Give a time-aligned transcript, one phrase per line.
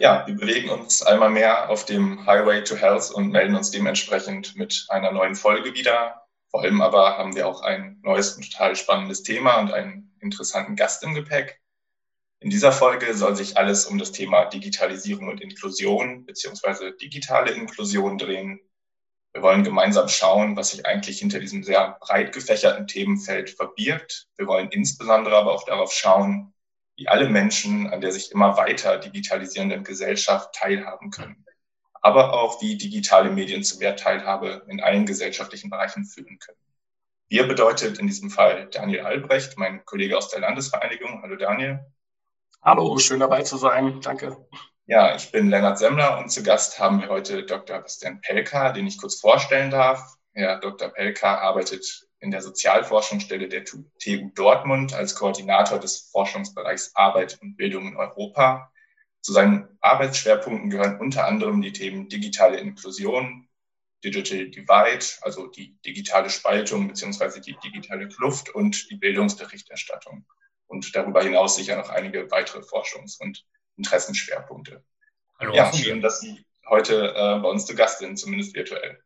[0.00, 4.54] Ja, wir bewegen uns einmal mehr auf dem Highway to Health und melden uns dementsprechend
[4.54, 6.22] mit einer neuen Folge wieder.
[6.50, 10.76] Vor allem aber haben wir auch ein neues und total spannendes Thema und einen interessanten
[10.76, 11.60] Gast im Gepäck.
[12.38, 18.18] In dieser Folge soll sich alles um das Thema Digitalisierung und Inklusion beziehungsweise digitale Inklusion
[18.18, 18.60] drehen.
[19.32, 24.28] Wir wollen gemeinsam schauen, was sich eigentlich hinter diesem sehr breit gefächerten Themenfeld verbirgt.
[24.36, 26.54] Wir wollen insbesondere aber auch darauf schauen,
[26.96, 31.44] wie alle Menschen an der sich immer weiter digitalisierenden Gesellschaft teilhaben können
[32.00, 36.58] aber auch wie digitale Medien zu mehr Teilhabe in allen gesellschaftlichen Bereichen führen können.
[37.28, 41.22] Wir bedeutet in diesem Fall Daniel Albrecht, mein Kollege aus der Landesvereinigung.
[41.22, 41.80] Hallo Daniel.
[42.62, 44.00] Hallo, schön dabei zu sein.
[44.00, 44.48] Danke.
[44.90, 47.78] Ja, ich bin Lennart Semmler und zu Gast haben wir heute Dr.
[47.78, 50.16] Bastian Pelka, den ich kurz vorstellen darf.
[50.32, 50.88] Herr Dr.
[50.88, 53.84] Pelka arbeitet in der Sozialforschungsstelle der TU
[54.34, 58.72] Dortmund als Koordinator des Forschungsbereichs Arbeit und Bildung in Europa.
[59.20, 63.46] Zu seinen Arbeitsschwerpunkten gehören unter anderem die Themen digitale Inklusion,
[64.02, 70.24] Digital Divide, also die digitale Spaltung beziehungsweise die digitale Kluft und die Bildungsberichterstattung.
[70.66, 73.44] Und darüber hinaus sicher noch einige weitere Forschungs- und
[73.78, 74.84] Interessenschwerpunkte.
[75.38, 79.02] Hallo, ja, schön, dass Sie heute äh, bei uns zu Gast sind, zumindest virtuell.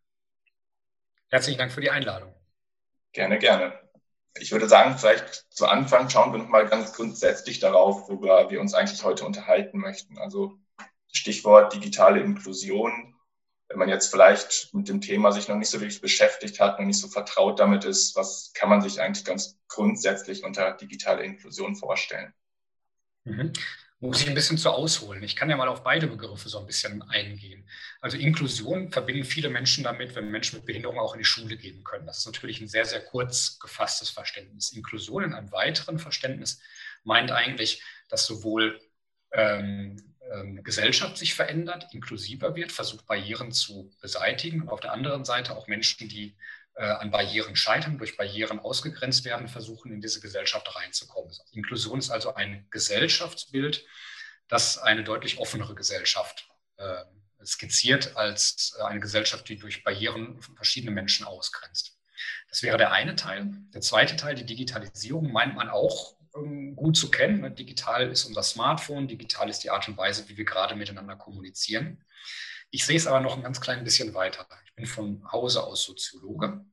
[1.31, 2.35] Herzlichen Dank für die Einladung.
[3.13, 3.83] Gerne, gerne
[4.39, 8.75] ich würde sagen, vielleicht zu Anfang schauen wir nochmal ganz grundsätzlich darauf, worüber wir uns
[8.75, 10.19] eigentlich heute unterhalten möchten.
[10.19, 10.59] Also
[11.13, 13.15] Stichwort digitale Inklusion.
[13.69, 16.87] Wenn man jetzt vielleicht mit dem Thema sich noch nicht so wirklich beschäftigt hat, noch
[16.87, 21.77] nicht so vertraut damit ist, was kann man sich eigentlich ganz grundsätzlich unter digitaler Inklusion
[21.77, 22.35] vorstellen?
[23.25, 23.53] Mhm
[24.03, 25.23] muss ich ein bisschen zu ausholen.
[25.23, 27.65] Ich kann ja mal auf beide Begriffe so ein bisschen eingehen.
[28.01, 31.85] Also Inklusion verbinden viele Menschen damit, wenn Menschen mit Behinderung auch in die Schule gehen
[31.85, 32.05] können.
[32.05, 34.73] Das ist natürlich ein sehr, sehr kurz gefasstes Verständnis.
[34.73, 36.61] Inklusion in einem weiteren Verständnis
[37.05, 38.81] meint eigentlich, dass sowohl
[39.31, 39.97] ähm,
[40.33, 45.57] ähm, Gesellschaft sich verändert, inklusiver wird, versucht Barrieren zu beseitigen und auf der anderen Seite
[45.57, 46.35] auch Menschen, die
[46.75, 51.33] an Barrieren scheitern, durch Barrieren ausgegrenzt werden, versuchen in diese Gesellschaft reinzukommen.
[51.53, 53.85] Inklusion ist also ein Gesellschaftsbild,
[54.49, 57.05] das eine deutlich offenere Gesellschaft äh,
[57.45, 61.99] skizziert als äh, eine Gesellschaft, die durch Barrieren verschiedene Menschen ausgrenzt.
[62.49, 63.51] Das wäre der eine Teil.
[63.75, 67.55] Der zweite Teil, die Digitalisierung, meint man auch ähm, gut zu kennen.
[67.55, 72.05] Digital ist unser Smartphone, digital ist die Art und Weise, wie wir gerade miteinander kommunizieren.
[72.71, 74.47] Ich sehe es aber noch ein ganz klein bisschen weiter.
[74.73, 76.65] Ich bin von Hause aus Soziologe.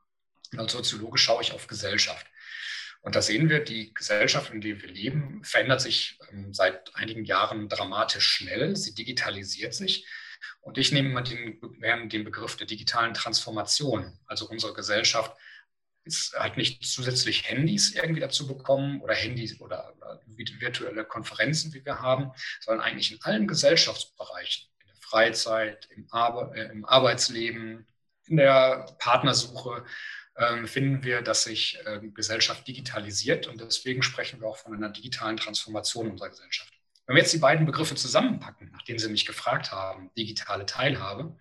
[0.53, 2.25] Und als Soziologe schaue ich auf Gesellschaft.
[3.01, 7.25] Und da sehen wir, die Gesellschaft, in der wir leben, verändert sich ähm, seit einigen
[7.25, 8.75] Jahren dramatisch schnell.
[8.75, 10.07] Sie digitalisiert sich.
[10.61, 11.59] Und ich nehme mal den,
[12.09, 14.17] den Begriff der digitalen Transformation.
[14.25, 15.35] Also unsere Gesellschaft
[16.05, 21.83] ist halt nicht zusätzlich Handys irgendwie dazu bekommen oder Handys oder, oder virtuelle Konferenzen, wie
[21.83, 22.31] wir haben,
[22.61, 24.68] sondern eigentlich in allen Gesellschaftsbereichen
[25.09, 27.87] Freizeit, im, Ar äh, im Arbeitsleben,
[28.27, 29.83] in der Partnersuche
[30.35, 34.89] äh, finden wir, dass sich äh, Gesellschaft digitalisiert und deswegen sprechen wir auch von einer
[34.89, 36.71] digitalen Transformation unserer Gesellschaft.
[37.07, 41.35] Wenn wir jetzt die beiden Begriffe zusammenpacken, nachdem Sie mich gefragt haben, digitale Teilhabe,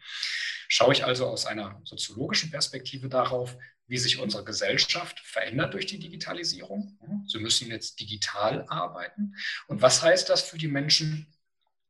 [0.67, 3.55] schaue ich also aus einer soziologischen Perspektive darauf,
[3.87, 6.99] wie sich unsere Gesellschaft verändert durch die Digitalisierung.
[7.27, 9.35] Sie müssen jetzt digital arbeiten.
[9.67, 11.27] Und was heißt das für die Menschen,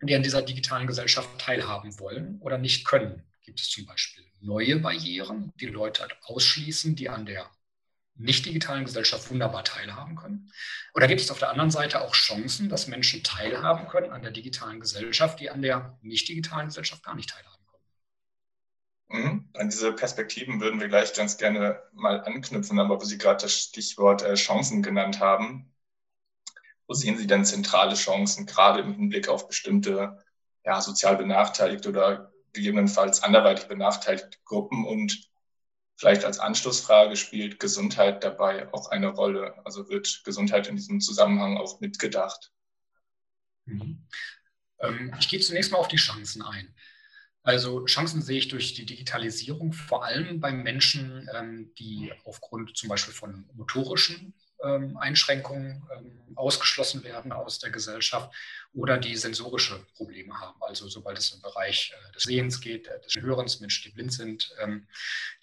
[0.03, 3.23] die an dieser digitalen Gesellschaft teilhaben wollen oder nicht können.
[3.43, 7.51] Gibt es zum Beispiel neue Barrieren, die Leute halt ausschließen, die an der
[8.19, 10.51] nicht digitalen Gesellschaft wunderbar teilhaben können?
[10.95, 14.33] Oder gibt es auf der anderen Seite auch Chancen, dass Menschen teilhaben können an der
[14.33, 17.65] digitalen Gesellschaft, die an der nicht digitalen Gesellschaft gar nicht teilhaben
[19.09, 19.25] können?
[19.25, 19.49] Mhm.
[19.55, 23.55] An diese Perspektiven würden wir gleich ganz gerne mal anknüpfen, aber wo Sie gerade das
[23.55, 25.73] Stichwort äh, Chancen genannt haben,
[26.88, 30.25] wo sehen Sie denn zentrale Chancen, gerade im Hinblick auf bestimmte
[30.65, 34.87] ja, sozial benachteiligte oder gegebenenfalls anderweitig benachteiligte Gruppen?
[34.87, 35.28] Und
[35.97, 39.55] vielleicht als Anschlussfrage spielt Gesundheit dabei auch eine Rolle?
[39.67, 42.52] Also wird Gesundheit in diesem Zusammenhang auch mitgedacht?
[43.67, 44.06] Mhm.
[44.81, 46.75] Ähm, ich gehe zunächst mal auf die Chancen ein.
[47.43, 52.88] Also Chancen sehe ich durch die Digitalisierung vor allem bei Menschen, ähm, die aufgrund zum
[52.88, 54.34] Beispiel von motorischen
[54.64, 58.31] Einschränkungen ähm, ausgeschlossen werden aus der Gesellschaft
[58.72, 60.60] oder die sensorische Probleme haben.
[60.62, 64.12] Also sobald es im Bereich äh, des Sehens geht, äh, des Hörens, Menschen, die blind
[64.12, 64.87] sind, ähm,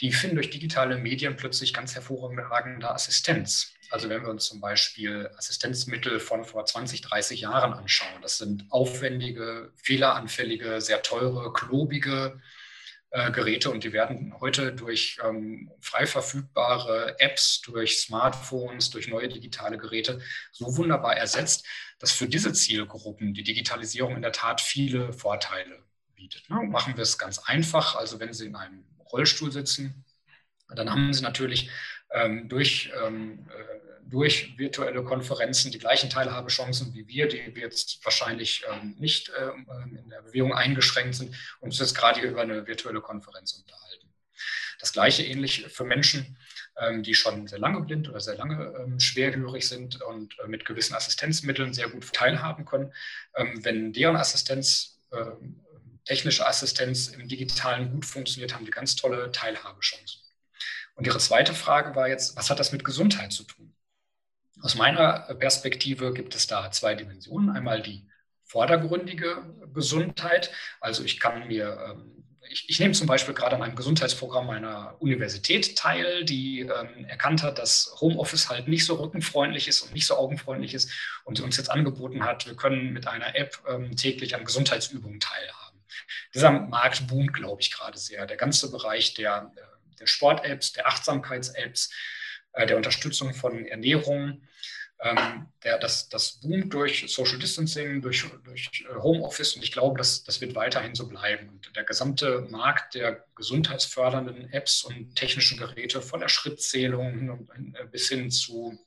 [0.02, 3.74] die finden durch digitale Medien plötzlich ganz hervorragende Assistenz.
[3.90, 8.66] Also wenn wir uns zum Beispiel Assistenzmittel von vor 20, 30 Jahren anschauen, das sind
[8.70, 12.42] aufwendige, fehleranfällige, sehr teure, klobige
[13.16, 19.30] äh, Geräte und die werden heute durch ähm, frei verfügbare Apps, durch Smartphones, durch neue
[19.30, 20.20] digitale Geräte
[20.52, 21.66] so wunderbar ersetzt,
[21.98, 25.82] dass für diese Zielgruppen die Digitalisierung in der Tat viele Vorteile
[26.14, 26.50] bietet.
[26.50, 26.64] Ne?
[26.64, 27.96] Machen wir es ganz einfach.
[27.96, 30.04] Also wenn Sie in einem Rollstuhl sitzen,
[30.68, 31.70] dann haben Sie natürlich
[32.12, 38.64] ähm, durch ähm, äh, durch virtuelle Konferenzen die gleichen Teilhabechancen wie wir, die jetzt wahrscheinlich
[38.72, 43.02] ähm, nicht ähm, ähm, in der Bewegung eingeschränkt sind uns jetzt gerade über eine virtuelle
[43.02, 44.14] Konferenz unterhalten.
[44.80, 46.38] Das gleiche ähnlich für Menschen,
[46.78, 50.66] ähm, die schon sehr lange blind oder sehr lange ähm, schwerhörig sind und äh, mit
[50.66, 52.94] gewissen Assistenzmitteln sehr gut teilhaben können.
[53.36, 55.26] Ähm, wenn deren Assistenz, äh,
[56.04, 60.22] technische Assistenz im Digitalen gut funktioniert, haben die ganz tolle Teilhabechancen.
[60.96, 63.75] Und Ihre zweite Frage war jetzt, was hat das mit Gesundheit zu tun?
[64.62, 67.50] Aus meiner Perspektive gibt es da zwei Dimensionen.
[67.50, 68.08] Einmal die
[68.46, 69.44] vordergründige
[69.74, 70.52] Gesundheit.
[70.80, 74.96] Also ich kann mir, ähm, ich, ich nehme zum Beispiel gerade an einem Gesundheitsprogramm einer
[75.00, 80.06] Universität teil, die ähm, erkannt hat, dass Homeoffice halt nicht so rückenfreundlich ist und nicht
[80.06, 80.92] so augenfreundlich ist
[81.26, 85.84] und uns jetzt angeboten hat, wir können mit einer App ähm, täglich an Gesundheitsübungen teilhaben.
[86.34, 88.26] Dieser Markt boomt, glaube ich, gerade sehr.
[88.26, 91.90] Der ganze Bereich der, äh, der Sport-Apps, der Achtsamkeits-Apps,
[92.56, 94.42] äh, der Unterstützung von Ernährung.
[95.02, 99.98] Ähm, der, das, das boomt durch Social Distancing, durch, durch äh, Homeoffice und ich glaube,
[99.98, 101.50] das, das wird weiterhin so bleiben.
[101.50, 108.08] Und der gesamte Markt der gesundheitsfördernden Apps und technischen Geräte von der Schrittzählung äh, bis
[108.08, 108.80] hin zu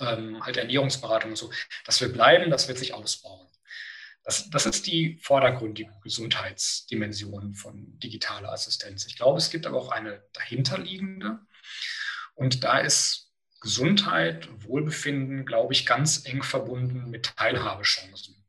[0.00, 1.50] ähm, halt Ernährungsberatung und so,
[1.86, 3.48] das wird bleiben, das wird sich ausbauen.
[4.24, 9.06] Das, das ist die vordergründige Gesundheitsdimension von digitaler Assistenz.
[9.06, 11.40] Ich glaube, es gibt aber auch eine dahinterliegende.
[12.34, 13.30] Und da ist
[13.60, 18.44] Gesundheit, Wohlbefinden, glaube ich, ganz eng verbunden mit Teilhabechancen.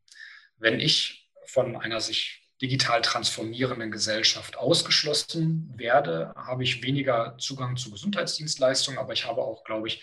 [0.56, 7.90] Wenn ich von einer sich digital transformierenden Gesellschaft ausgeschlossen werde, habe ich weniger Zugang zu
[7.90, 10.02] Gesundheitsdienstleistungen, aber ich habe auch, glaube ich,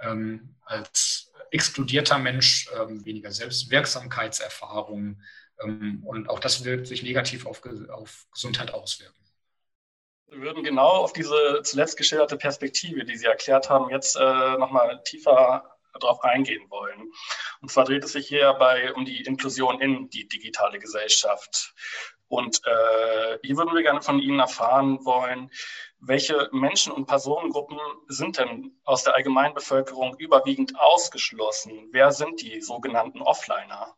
[0.00, 5.22] ähm, als exkludierter Mensch ähm, weniger Selbstwirksamkeitserfahrungen.
[5.62, 9.19] Ähm, und auch das wird sich negativ auf, auf Gesundheit auswirken.
[10.30, 15.02] Wir würden genau auf diese zuletzt geschilderte Perspektive, die Sie erklärt haben, jetzt äh, nochmal
[15.02, 17.12] tiefer darauf eingehen wollen.
[17.60, 21.74] Und zwar dreht es sich hier bei um die Inklusion in die digitale Gesellschaft.
[22.28, 25.50] Und äh, hier würden wir gerne von Ihnen erfahren wollen,
[25.98, 31.88] welche Menschen und Personengruppen sind denn aus der Allgemeinbevölkerung überwiegend ausgeschlossen?
[31.90, 33.96] Wer sind die sogenannten Offliner?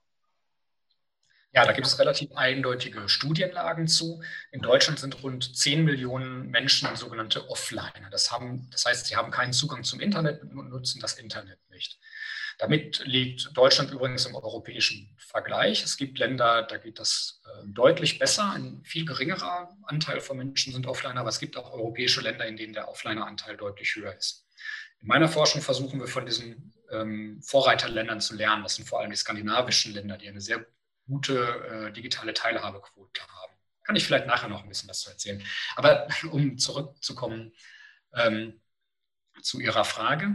[1.54, 4.22] Ja, da gibt es relativ eindeutige Studienlagen zu.
[4.52, 8.08] In Deutschland sind rund 10 Millionen Menschen sogenannte Offliner.
[8.10, 11.98] Das, haben, das heißt, sie haben keinen Zugang zum Internet und nutzen das Internet nicht.
[12.58, 15.82] Damit liegt Deutschland übrigens im europäischen Vergleich.
[15.82, 18.50] Es gibt Länder, da geht das äh, deutlich besser.
[18.52, 22.56] Ein viel geringerer Anteil von Menschen sind Offliner, aber es gibt auch europäische Länder, in
[22.56, 24.46] denen der Offliner-Anteil deutlich höher ist.
[25.00, 28.62] In meiner Forschung versuchen wir von diesen ähm, Vorreiterländern zu lernen.
[28.62, 30.64] Das sind vor allem die skandinavischen Länder, die eine sehr
[31.06, 33.52] gute äh, digitale Teilhabequote haben.
[33.84, 35.42] Kann ich vielleicht nachher noch ein bisschen was zu erzählen.
[35.76, 37.52] Aber um zurückzukommen
[38.14, 38.60] ähm,
[39.42, 40.34] zu Ihrer Frage.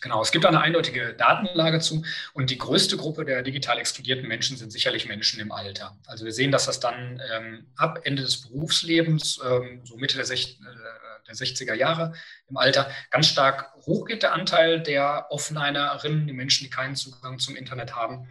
[0.00, 2.02] Genau, es gibt eine eindeutige Datenlage zu
[2.32, 5.98] und die größte Gruppe der digital exkludierten Menschen sind sicherlich Menschen im Alter.
[6.06, 10.24] Also wir sehen, dass das dann ähm, ab Ende des Berufslebens, ähm, so Mitte der,
[10.24, 12.14] Sech äh, der 60er Jahre
[12.48, 17.56] im Alter, ganz stark hochgeht der Anteil der Offlinerinnen, die Menschen, die keinen Zugang zum
[17.56, 18.28] Internet haben.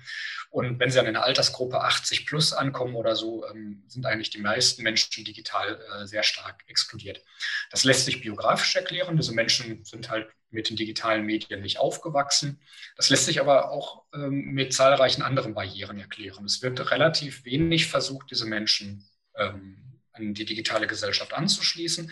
[0.52, 4.32] Und wenn sie dann in der Altersgruppe 80 plus ankommen oder so, ähm, sind eigentlich
[4.32, 7.24] die meisten Menschen digital äh, sehr stark exkludiert.
[7.70, 9.16] Das lässt sich biografisch erklären.
[9.16, 12.60] Diese Menschen sind halt mit den digitalen Medien nicht aufgewachsen.
[12.96, 16.46] Das lässt sich aber auch ähm, mit zahlreichen anderen Barrieren erklären.
[16.46, 19.78] Es wird relativ wenig versucht, diese Menschen ähm,
[20.14, 22.12] an die digitale Gesellschaft anzuschließen,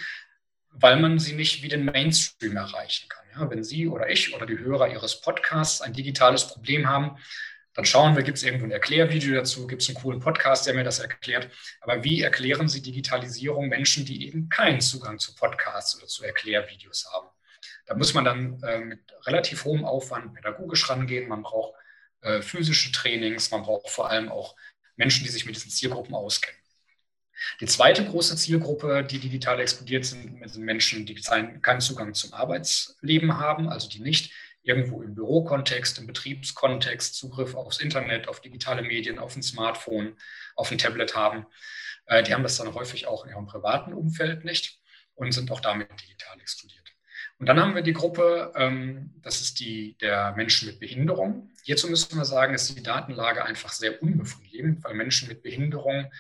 [0.80, 3.26] weil man sie nicht wie den Mainstream erreichen kann.
[3.36, 7.18] Ja, wenn Sie oder ich oder die Hörer Ihres Podcasts ein digitales Problem haben,
[7.74, 10.74] dann schauen wir, gibt es irgendwo ein Erklärvideo dazu, gibt es einen coolen Podcast, der
[10.74, 11.52] mir das erklärt.
[11.82, 17.08] Aber wie erklären Sie Digitalisierung Menschen, die eben keinen Zugang zu Podcasts oder zu Erklärvideos
[17.14, 17.28] haben?
[17.86, 21.30] Da muss man dann äh, mit relativ hohem Aufwand pädagogisch rangehen.
[21.30, 21.76] Man braucht
[22.22, 24.56] äh, physische Trainings, man braucht vor allem auch
[24.96, 26.60] Menschen, die sich mit diesen Zielgruppen auskennen.
[27.62, 33.38] Die zweite große Zielgruppe, die digital explodiert sind, sind Menschen, die keinen Zugang zum Arbeitsleben
[33.38, 39.18] haben, also die nicht irgendwo im Bürokontext, im Betriebskontext Zugriff aufs Internet, auf digitale Medien,
[39.18, 40.18] auf ein Smartphone,
[40.56, 41.46] auf ein Tablet haben.
[42.06, 44.80] Äh, die haben das dann häufig auch in ihrem privaten Umfeld nicht
[45.16, 46.84] und sind auch damit digital exkludiert.
[47.40, 51.52] Und dann haben wir die Gruppe, ähm, das ist die der Menschen mit Behinderung.
[51.64, 56.12] Hierzu müssen wir sagen, ist die Datenlage einfach sehr unbefriedigend, weil Menschen mit Behinderung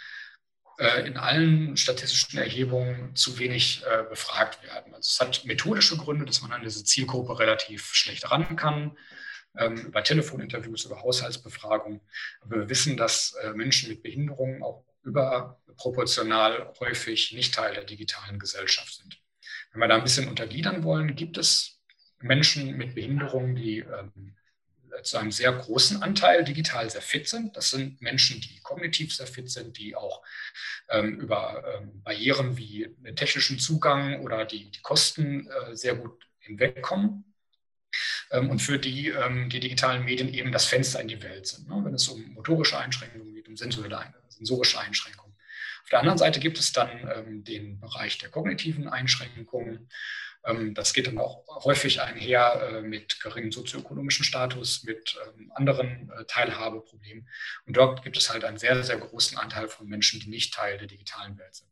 [0.77, 4.93] in allen statistischen Erhebungen zu wenig äh, befragt werden.
[4.93, 8.95] Also es hat methodische Gründe, dass man an diese Zielgruppe relativ schlecht ran kann,
[9.57, 12.01] ähm, über Telefoninterviews, über Haushaltsbefragungen.
[12.41, 18.37] Aber wir wissen, dass äh, Menschen mit Behinderungen auch überproportional häufig nicht Teil der digitalen
[18.37, 19.19] Gesellschaft sind.
[19.71, 21.81] Wenn wir da ein bisschen untergliedern wollen, gibt es
[22.19, 24.35] Menschen mit Behinderungen, die ähm,
[25.03, 27.55] zu einem sehr großen Anteil digital sehr fit sind.
[27.55, 30.21] Das sind Menschen, die kognitiv sehr fit sind, die auch
[30.89, 37.23] ähm, über ähm, Barrieren wie technischen Zugang oder die, die Kosten äh, sehr gut hinwegkommen.
[38.31, 41.67] Ähm, und für die ähm, die digitalen Medien eben das Fenster in die Welt sind,
[41.67, 41.81] ne?
[41.83, 45.35] wenn es um motorische Einschränkungen geht, um sensorische Einschränkungen.
[45.83, 49.87] Auf der anderen Seite gibt es dann ähm, den Bereich der kognitiven Einschränkungen,
[50.73, 56.23] das geht dann auch häufig einher äh, mit geringem sozioökonomischen Status, mit ähm, anderen äh,
[56.25, 57.27] Teilhabeproblemen.
[57.65, 60.77] Und dort gibt es halt einen sehr, sehr großen Anteil von Menschen, die nicht Teil
[60.77, 61.69] der digitalen Welt sind.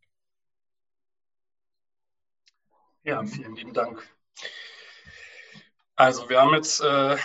[3.04, 4.04] Ja, vielen lieben Dank.
[5.96, 7.18] Also wir haben jetzt äh,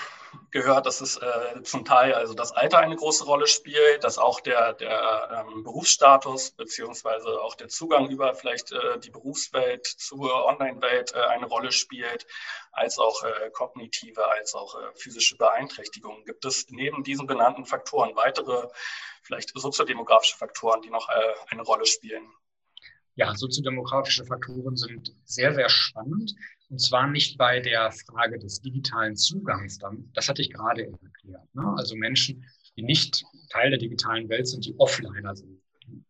[0.51, 4.41] gehört, dass es äh, zum Teil also das Alter eine große Rolle spielt, dass auch
[4.41, 11.13] der, der ähm, Berufsstatus beziehungsweise auch der Zugang über vielleicht äh, die Berufswelt zur Online-Welt
[11.15, 12.27] äh, eine Rolle spielt,
[12.73, 16.25] als auch äh, kognitive, als auch äh, physische Beeinträchtigungen.
[16.25, 18.69] Gibt es neben diesen genannten Faktoren weitere,
[19.23, 22.29] vielleicht soziodemografische Faktoren, die noch äh, eine Rolle spielen?
[23.15, 26.35] Ja, soziodemografische Faktoren sind sehr, sehr spannend.
[26.71, 29.79] Und zwar nicht bei der Frage des digitalen Zugangs.
[30.15, 31.55] Das hatte ich gerade erklärt.
[31.55, 31.75] Ne?
[31.77, 32.45] Also Menschen,
[32.77, 35.61] die nicht Teil der digitalen Welt sind, die Offliner sind.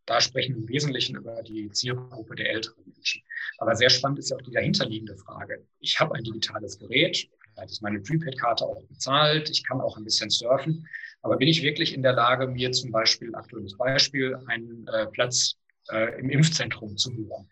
[0.05, 3.23] Da sprechen wir im Wesentlichen über die Zielgruppe der älteren Menschen.
[3.57, 5.67] Aber sehr spannend ist ja auch die dahinterliegende Frage.
[5.79, 10.05] Ich habe ein digitales Gerät, vielleicht ist meine Prepaid-Karte auch bezahlt, ich kann auch ein
[10.05, 10.87] bisschen surfen.
[11.23, 15.55] Aber bin ich wirklich in der Lage, mir zum Beispiel, aktuelles Beispiel, einen äh, Platz
[15.91, 17.49] äh, im Impfzentrum zu buchen?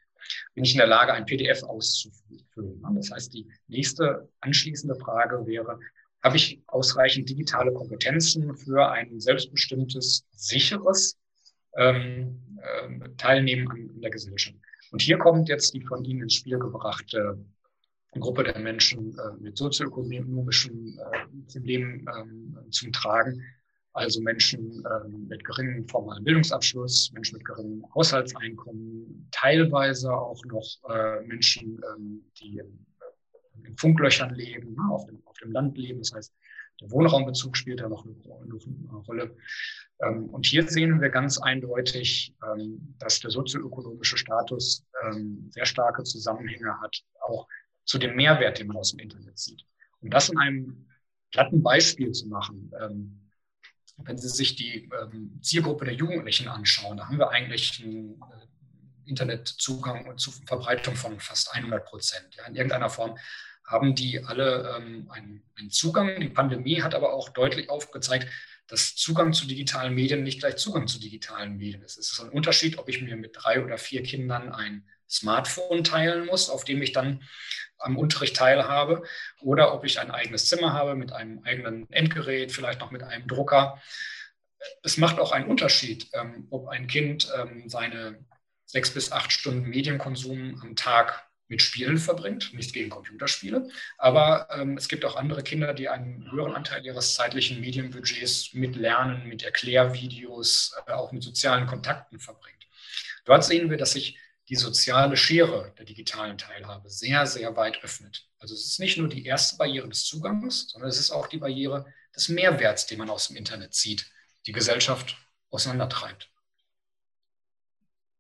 [0.55, 2.83] Bin ich in der Lage, ein PDF auszufüllen.
[2.95, 5.79] Das heißt, die nächste anschließende Frage wäre,
[6.23, 11.17] habe ich ausreichend digitale Kompetenzen für ein selbstbestimmtes, sicheres
[11.77, 14.57] ähm, äh, Teilnehmen an, der Gesellschaft?
[14.91, 17.39] Und hier kommt jetzt die von Ihnen ins Spiel gebrachte
[18.19, 23.45] Gruppe der Menschen äh, mit sozioökonomischen äh, Problemen äh, zum Tragen,
[23.93, 31.21] also Menschen ähm, mit geringem formalen Bildungsabschluss, Menschen mit geringem Haushaltseinkommen, teilweise auch noch äh,
[31.27, 32.87] Menschen, ähm, die in,
[33.65, 35.99] in, Funklöchern leben, ne, auf, dem, auf dem Land leben.
[35.99, 36.35] Das heißt,
[36.81, 39.37] der Wohnraumbezug spielt da noch eine, eine Rolle.
[40.01, 42.35] Ähm, und hier sehen wir ganz eindeutig,
[42.99, 44.87] dass der sozioökonomische Status
[45.51, 47.49] sehr starke Zusammenhänge hat, auch
[47.85, 49.65] zu dem Mehrwert, den man aus dem Internet sieht.
[50.01, 50.87] Um das in einem
[51.33, 52.71] platten Beispiel zu machen,
[53.99, 59.09] wenn Sie sich die ähm, Zielgruppe der Jugendlichen anschauen, da haben wir eigentlich einen äh,
[59.09, 62.35] Internetzugang und zu Verbreitung von fast 100 Prozent.
[62.37, 63.19] Ja, in irgendeiner Form
[63.65, 66.21] haben die alle ähm, einen, einen, Zugang.
[66.21, 68.29] Die Pandemie hat aber auch deutlich aufgezeigt,
[68.67, 71.99] dass Zugang zu digitalen Medien nicht gleich Zugang zu digitalen Medien ist.
[71.99, 76.27] Es ist ein Unterschied, ob ich mir mit drei oder vier Kindern ein Smartphone teilen
[76.27, 77.23] muss, auf dem ich dann
[77.79, 79.03] am Unterricht teilhabe,
[79.41, 83.27] oder ob ich ein eigenes Zimmer habe mit einem eigenen Endgerät, vielleicht noch mit einem
[83.27, 83.81] Drucker.
[84.83, 88.25] Es macht auch einen Unterschied, ähm, ob ein Kind ähm, seine
[88.65, 93.69] sechs bis acht Stunden Medienkonsum am Tag mit Spielen verbringt, nicht gegen Computerspiele.
[93.97, 98.77] Aber ähm, es gibt auch andere Kinder, die einen höheren Anteil ihres zeitlichen Medienbudgets mit
[98.77, 102.67] Lernen, mit Erklärvideos, äh, auch mit sozialen Kontakten verbringt.
[103.25, 104.19] Dort sehen wir, dass sich
[104.49, 108.27] die soziale Schere der digitalen Teilhabe sehr, sehr weit öffnet.
[108.39, 111.39] Also es ist nicht nur die erste Barriere des Zugangs, sondern es ist auch die
[111.39, 114.11] Barriere des Mehrwerts, den man aus dem Internet sieht,
[114.47, 115.17] die Gesellschaft
[115.51, 116.31] auseinandertreibt.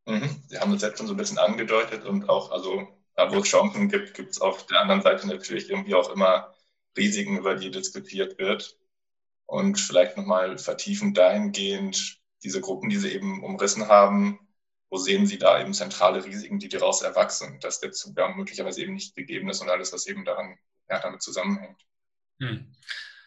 [0.06, 0.42] Mhm.
[0.48, 3.48] Sie haben das jetzt schon so ein bisschen angedeutet und auch, also da wo es
[3.48, 6.54] Chancen gibt, gibt es auf der anderen Seite natürlich irgendwie auch immer
[6.96, 8.78] Risiken, über die diskutiert wird.
[9.46, 14.38] Und vielleicht nochmal vertiefend dahingehend, diese Gruppen, die Sie eben umrissen haben,
[14.90, 18.94] wo sehen Sie da eben zentrale Risiken, die daraus erwachsen, dass der Zugang möglicherweise eben
[18.94, 21.80] nicht gegeben ist und alles, was eben daran ja, damit zusammenhängt?
[22.40, 22.72] Hm.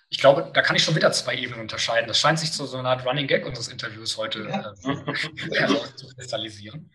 [0.09, 2.07] Ich glaube, da kann ich schon wieder zwei Ebenen unterscheiden.
[2.07, 4.73] Das scheint sich zu so einer Art Running Gag unseres Interviews heute ja.
[4.73, 6.91] äh, zu kristallisieren.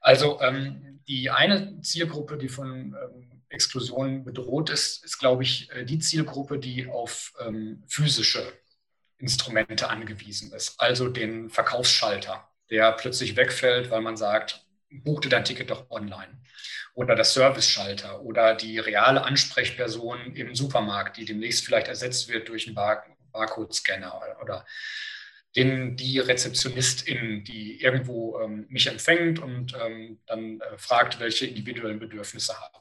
[0.00, 5.84] Also ähm, die eine Zielgruppe, die von ähm, Exklusion bedroht ist, ist, glaube ich, äh,
[5.84, 8.50] die Zielgruppe, die auf ähm, physische
[9.18, 15.70] Instrumente angewiesen ist, also den Verkaufsschalter der plötzlich wegfällt, weil man sagt, buchte dein Ticket
[15.70, 16.40] doch online.
[16.94, 22.66] Oder das Service-Schalter oder die reale Ansprechperson im Supermarkt, die demnächst vielleicht ersetzt wird durch
[22.66, 24.66] einen Bar Barcode-Scanner oder
[25.56, 31.98] den die Rezeptionistin, die irgendwo ähm, mich empfängt und ähm, dann äh, fragt, welche individuellen
[31.98, 32.78] Bedürfnisse habe.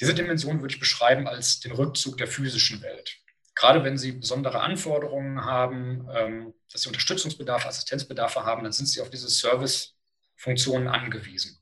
[0.00, 3.18] Diese Dimension würde ich beschreiben als den Rückzug der physischen Welt.
[3.56, 9.00] Gerade wenn Sie besondere Anforderungen haben, ähm, dass Sie Unterstützungsbedarf, Assistenzbedarfe haben, dann sind Sie
[9.00, 11.58] auf diese Servicefunktionen angewiesen.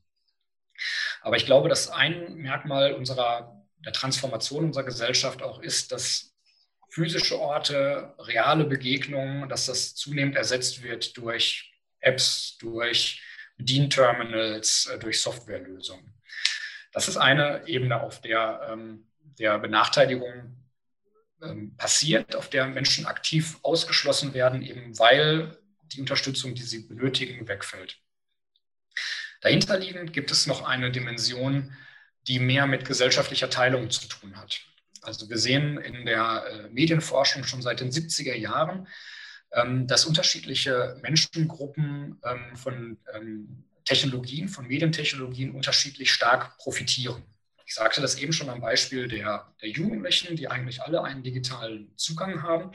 [1.21, 6.35] Aber ich glaube, dass ein Merkmal unserer, der Transformation unserer Gesellschaft auch ist, dass
[6.89, 13.23] physische Orte, reale Begegnungen, dass das zunehmend ersetzt wird durch Apps, durch
[13.57, 16.13] Bedienterminals, äh, durch Softwarelösungen.
[16.91, 19.07] Das ist eine Ebene, auf der ähm,
[19.39, 20.64] der Benachteiligung
[21.77, 27.99] passiert, auf der Menschen aktiv ausgeschlossen werden, eben weil die Unterstützung, die sie benötigen, wegfällt.
[29.41, 31.73] Dahinterliegend gibt es noch eine Dimension,
[32.27, 34.61] die mehr mit gesellschaftlicher Teilung zu tun hat.
[35.01, 38.87] Also wir sehen in der äh, Medienforschung schon seit den 70er Jahren,
[39.51, 47.23] ähm, dass unterschiedliche Menschengruppen ähm, von ähm, Technologien, von Medientechnologien unterschiedlich stark profitieren.
[47.75, 51.91] Ich sagte das eben schon am Beispiel der, der Jugendlichen, die eigentlich alle einen digitalen
[51.97, 52.71] Zugang haben.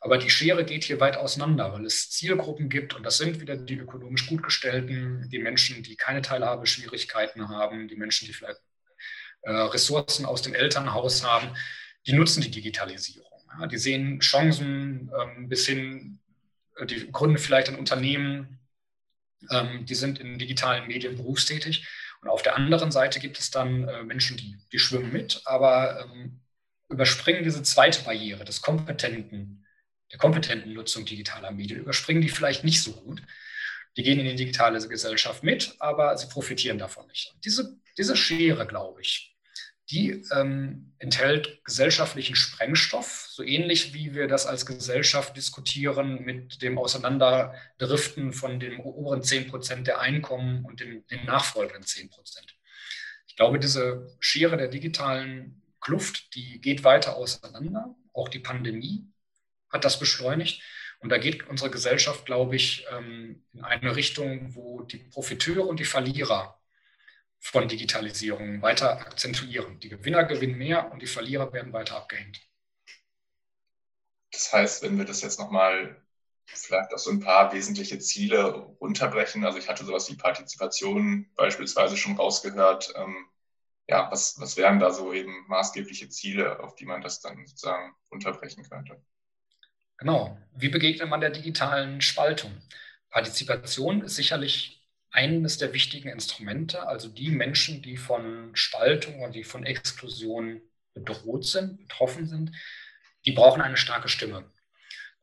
[0.00, 3.56] Aber die Schere geht hier weit auseinander, weil es Zielgruppen gibt und das sind wieder
[3.56, 8.60] die ökonomisch Gutgestellten, die Menschen, die keine Teilhabeschwierigkeiten haben, die Menschen, die vielleicht
[9.42, 11.48] äh, Ressourcen aus dem Elternhaus haben,
[12.06, 13.26] die nutzen die Digitalisierung.
[13.72, 16.20] Die sehen Chancen ähm, bis hin,
[16.76, 18.60] äh, die gründen vielleicht ein Unternehmen,
[19.50, 21.88] ähm, die sind in digitalen Medien berufstätig
[22.20, 26.04] und auf der anderen Seite gibt es dann äh, Menschen, die, die schwimmen mit, aber
[26.04, 26.40] ähm,
[26.88, 29.66] überspringen diese zweite Barriere des kompetenten,
[30.10, 33.22] der kompetenten Nutzung digitaler Medien, überspringen die vielleicht nicht so gut.
[33.96, 37.34] Die gehen in die digitale Gesellschaft mit, aber sie profitieren davon nicht.
[37.44, 39.36] Diese, diese Schere, glaube ich,
[39.90, 46.78] die ähm, enthält gesellschaftlichen Sprengstoff, so ähnlich wie wir das als Gesellschaft diskutieren mit dem
[46.78, 52.56] Auseinanderdriften von den oberen 10 Prozent der Einkommen und den, den nachfolgenden 10 Prozent.
[53.26, 57.94] Ich glaube, diese Schere der digitalen Kluft, die geht weiter auseinander.
[58.12, 59.06] Auch die Pandemie
[59.70, 60.60] hat das beschleunigt.
[61.00, 65.78] Und da geht unsere Gesellschaft, glaube ich, ähm, in eine Richtung, wo die Profiteure und
[65.78, 66.57] die Verlierer
[67.40, 69.78] von Digitalisierung weiter akzentuieren.
[69.80, 72.40] Die Gewinner gewinnen mehr und die Verlierer werden weiter abgehängt.
[74.32, 76.02] Das heißt, wenn wir das jetzt nochmal
[76.46, 78.44] vielleicht auf so ein paar wesentliche Ziele
[78.80, 83.26] runterbrechen, also ich hatte sowas wie Partizipation beispielsweise schon rausgehört, ähm,
[83.88, 87.94] ja, was, was wären da so eben maßgebliche Ziele, auf die man das dann sozusagen
[88.10, 89.02] runterbrechen könnte?
[89.98, 90.38] Genau.
[90.54, 92.52] Wie begegnet man der digitalen Spaltung?
[93.10, 94.77] Partizipation ist sicherlich
[95.18, 100.62] eines der wichtigen Instrumente, also die Menschen, die von Spaltung und die von Exklusion
[100.94, 102.52] bedroht sind, betroffen sind,
[103.26, 104.48] die brauchen eine starke Stimme.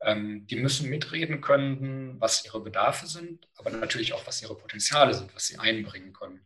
[0.02, 5.14] Ähm, die müssen mitreden können, was ihre Bedarfe sind, aber natürlich auch, was ihre Potenziale
[5.14, 6.46] sind, was sie einbringen können.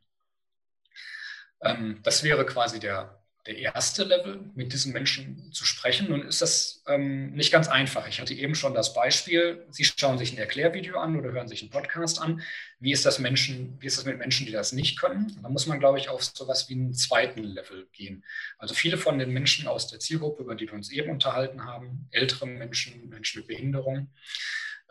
[1.62, 6.10] Ähm, das wäre quasi der der erste Level, mit diesen Menschen zu sprechen.
[6.10, 8.08] Nun ist das ähm, nicht ganz einfach.
[8.08, 11.64] Ich hatte eben schon das Beispiel, Sie schauen sich ein Erklärvideo an oder hören sich
[11.64, 12.44] einen Podcast an.
[12.80, 15.36] Wie ist das, Menschen, wie ist das mit Menschen, die das nicht können?
[15.42, 18.24] Da muss man, glaube ich, auf so etwas wie einen zweiten Level gehen.
[18.60, 22.08] Also viele von den Menschen aus der Zielgruppe, über die wir uns eben unterhalten haben,
[22.12, 24.14] ältere Menschen, Menschen mit Behinderung,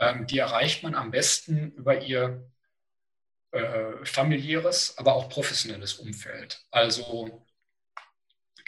[0.01, 2.45] ähm, die erreicht man am besten über ihr
[3.53, 6.61] äh, familiäres, aber auch professionelles Umfeld.
[6.73, 7.47] Also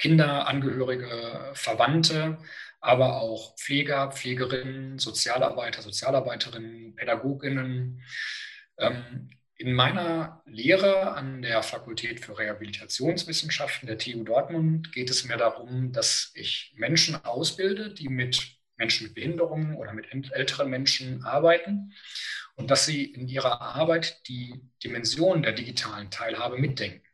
[0.01, 2.39] Kinder, Angehörige, Verwandte,
[2.81, 8.03] aber auch Pfleger, Pflegerinnen, Sozialarbeiter, Sozialarbeiterinnen, Pädagoginnen.
[8.79, 15.37] Ähm, in meiner Lehre an der Fakultät für Rehabilitationswissenschaften der TU Dortmund geht es mir
[15.37, 21.93] darum, dass ich Menschen ausbilde, die mit Menschen mit Behinderungen oder mit älteren Menschen arbeiten
[22.55, 27.07] und dass sie in ihrer Arbeit die Dimension der digitalen Teilhabe mitdenken.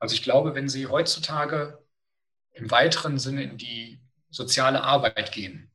[0.00, 1.81] Also ich glaube, wenn Sie heutzutage
[2.52, 5.72] im weiteren Sinne in die soziale Arbeit gehen,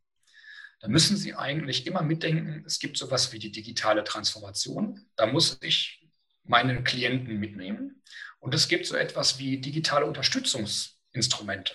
[0.79, 5.07] dann müssen Sie eigentlich immer mitdenken, es gibt sowas wie die digitale Transformation.
[5.15, 6.07] Da muss ich
[6.43, 8.03] meine Klienten mitnehmen.
[8.39, 11.73] Und es gibt so etwas wie digitale Unterstützungsinstrumente.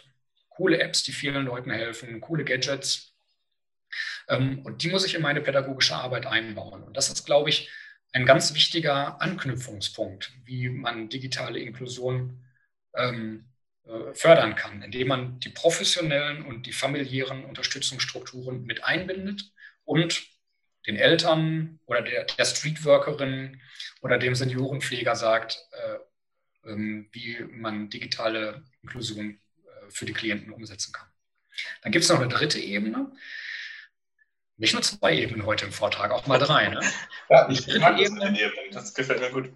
[0.48, 3.14] Coole Apps, die vielen Leuten helfen, coole Gadgets.
[4.28, 6.84] Ähm, und die muss ich in meine pädagogische Arbeit einbauen.
[6.84, 7.70] Und das ist, glaube ich,
[8.12, 12.44] ein ganz wichtiger Anknüpfungspunkt, wie man digitale Inklusion
[12.94, 13.51] ähm, äh,
[14.14, 19.52] fördern kann, indem man die professionellen und die familiären Unterstützungsstrukturen mit einbindet
[19.84, 20.22] und
[20.86, 23.60] den Eltern oder der, der Streetworkerin
[24.00, 30.92] oder dem Seniorenpfleger sagt, äh, ähm, wie man digitale Inklusion äh, für die Klienten umsetzen
[30.92, 31.08] kann.
[31.82, 33.12] Dann gibt es noch eine dritte Ebene.
[34.56, 36.68] Nicht nur zwei Ebenen heute im Vortrag, auch mal drei.
[36.68, 36.80] Ne?
[37.30, 39.50] Ja, ich mag Ebene, Ebenen, das gefällt mir gut.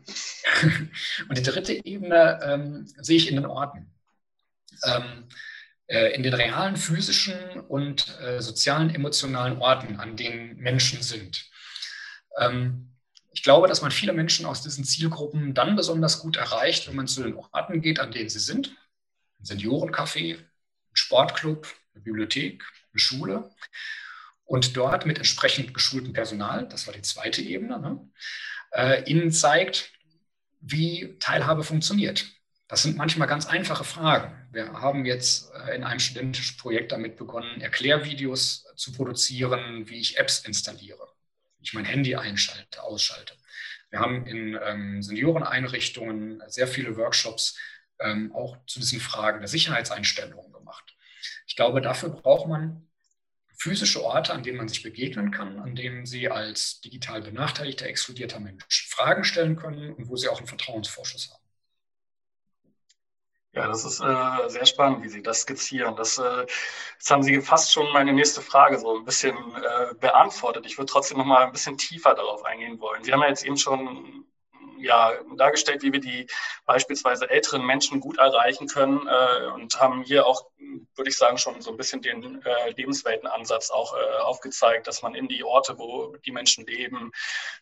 [1.29, 3.93] und die dritte Ebene ähm, sehe ich in den Orten.
[4.85, 5.29] Ähm,
[5.89, 11.49] äh, in den realen physischen und äh, sozialen, emotionalen Orten, an denen Menschen sind.
[12.39, 12.93] Ähm,
[13.33, 17.07] ich glaube, dass man viele Menschen aus diesen Zielgruppen dann besonders gut erreicht, wenn man
[17.07, 18.75] zu den Orten geht, an denen sie sind.
[19.39, 20.47] Ein Seniorencafé, ein
[20.95, 23.51] Sportclub, eine Bibliothek, eine Schule.
[24.45, 28.11] Und dort mit entsprechend geschultem Personal, das war die zweite Ebene, ne,
[28.73, 29.93] äh, ihnen zeigt,
[30.61, 32.25] wie Teilhabe funktioniert.
[32.69, 34.49] Das sind manchmal ganz einfache Fragen.
[34.53, 40.19] Wir haben jetzt äh, in einem studentischen Projekt damit begonnen, Erklärvideos zu produzieren, wie ich
[40.19, 41.07] Apps installiere
[41.67, 43.35] ich mein Handy einschalte, ausschalte.
[43.91, 47.59] Wir haben in ähm, Senioreneinrichtungen sehr viele Workshops
[47.99, 50.97] ähm, auch zu diesen Fragen der Sicherheitseinstellungen gemacht.
[51.47, 52.89] Ich glaube, dafür braucht man
[53.59, 58.39] physische Orte, an denen man sich begegnen kann, an denen Sie als digital benachteiligter, exkludierter
[58.39, 61.46] Mensch Fragen stellen können und wo Sie auch einen Vertrauensvorschuss haben.
[63.57, 65.97] Ja, das ist äh, sehr spannend, wie Sie das skizzieren.
[65.97, 66.47] Das, äh,
[66.93, 70.67] jetzt haben Sie fast schon meine nächste Frage so ein bisschen äh, beantwortet.
[70.67, 73.03] Ich würde trotzdem noch mal ein bisschen tiefer darauf eingehen wollen.
[73.03, 74.27] Sie haben ja jetzt eben schon
[74.79, 76.27] ja, dargestellt, wie wir die
[76.67, 80.45] beispielsweise älteren Menschen gut erreichen können äh, und haben hier auch,
[80.95, 85.15] würde ich sagen, schon so ein bisschen den äh, Lebensweltenansatz auch äh, aufgezeigt, dass man
[85.15, 87.11] in die Orte, wo die Menschen leben,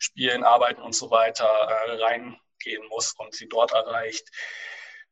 [0.01, 4.29] spielen, arbeiten und so weiter äh, reingehen muss und sie dort erreicht.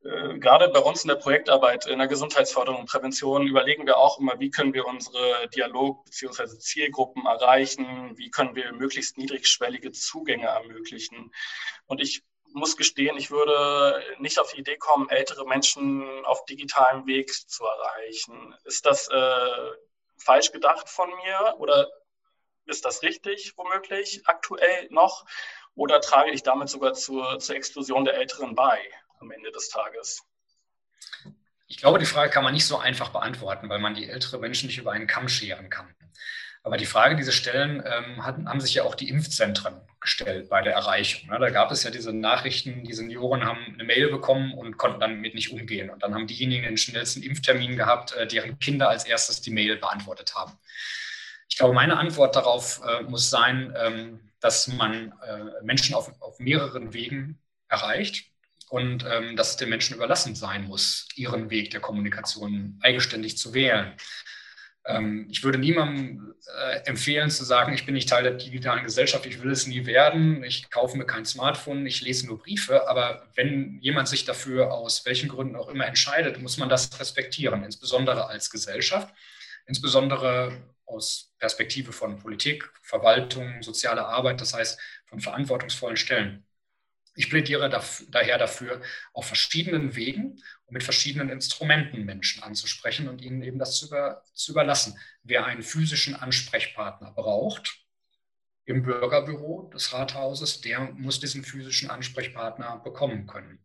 [0.04, 4.18] Äh, gerade bei uns in der Projektarbeit in der Gesundheitsförderung und Prävention überlegen wir auch
[4.18, 6.58] immer, wie können wir unsere Dialog- bzw.
[6.58, 11.32] Zielgruppen erreichen, wie können wir möglichst niedrigschwellige Zugänge ermöglichen.
[11.86, 17.06] Und ich muss gestehen, ich würde nicht auf die Idee kommen, ältere Menschen auf digitalem
[17.06, 18.54] Weg zu erreichen.
[18.64, 19.70] Ist das äh,
[20.18, 21.88] falsch gedacht von mir oder
[22.66, 25.24] ist das richtig womöglich aktuell noch?
[25.74, 28.78] Oder trage ich damit sogar zur, zur Exklusion der Älteren bei?
[29.22, 30.22] Am Ende des Tages?
[31.66, 34.66] Ich glaube, die Frage kann man nicht so einfach beantworten, weil man die ältere Menschen
[34.66, 35.94] nicht über einen Kamm scheren kann.
[36.64, 40.48] Aber die Frage, die Sie stellen, ähm, hatten, haben sich ja auch die Impfzentren gestellt
[40.48, 41.30] bei der Erreichung.
[41.30, 41.38] Ne?
[41.40, 45.34] Da gab es ja diese Nachrichten, die Senioren haben eine Mail bekommen und konnten damit
[45.34, 45.90] nicht umgehen.
[45.90, 49.76] Und dann haben diejenigen den schnellsten Impftermin gehabt, äh, deren Kinder als erstes die Mail
[49.76, 50.52] beantwortet haben.
[51.48, 56.38] Ich glaube, meine Antwort darauf äh, muss sein, ähm, dass man äh, Menschen auf, auf
[56.38, 58.31] mehreren Wegen erreicht
[58.72, 63.52] und ähm, dass es den Menschen überlassen sein muss, ihren Weg der Kommunikation eigenständig zu
[63.52, 63.92] wählen.
[64.86, 69.26] Ähm, ich würde niemandem äh, empfehlen zu sagen, ich bin nicht Teil der digitalen Gesellschaft,
[69.26, 72.88] ich will es nie werden, ich kaufe mir kein Smartphone, ich lese nur Briefe.
[72.88, 77.64] Aber wenn jemand sich dafür aus welchen Gründen auch immer entscheidet, muss man das respektieren,
[77.64, 79.14] insbesondere als Gesellschaft,
[79.66, 80.56] insbesondere
[80.86, 86.46] aus Perspektive von Politik, Verwaltung, sozialer Arbeit, das heißt von verantwortungsvollen Stellen.
[87.14, 87.68] Ich plädiere
[88.08, 88.80] daher dafür,
[89.12, 94.24] auf verschiedenen Wegen und mit verschiedenen Instrumenten Menschen anzusprechen und ihnen eben das zu, über,
[94.32, 94.98] zu überlassen.
[95.22, 97.82] Wer einen physischen Ansprechpartner braucht,
[98.64, 103.64] im Bürgerbüro des Rathauses, der muss diesen physischen Ansprechpartner bekommen können.